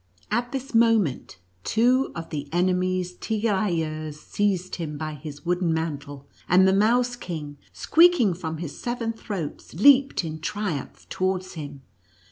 At 0.31 0.51
this 0.51 0.73
moment 0.73 1.37
two 1.63 2.11
of 2.15 2.31
the 2.31 2.49
enemies' 2.51 3.13
tirailleurs 3.13 4.19
seized 4.19 4.77
him 4.77 4.97
by 4.97 5.13
his 5.13 5.45
wooden 5.45 5.71
mantle, 5.75 6.27
and 6.49 6.67
the 6.67 6.73
Mouse 6.73 7.15
King, 7.15 7.59
squeaking 7.71 8.33
from 8.33 8.57
his 8.57 8.75
seven 8.75 9.13
throats, 9.13 9.75
leaped 9.75 10.23
in 10.23 10.39
triumph 10.39 11.05
towards 11.09 11.53
him. 11.53 11.83